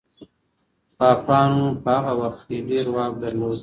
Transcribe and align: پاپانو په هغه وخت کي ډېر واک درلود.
پاپانو 0.97 1.63
په 1.83 1.89
هغه 2.05 2.13
وخت 2.21 2.41
کي 2.47 2.57
ډېر 2.69 2.85
واک 2.95 3.11
درلود. 3.23 3.59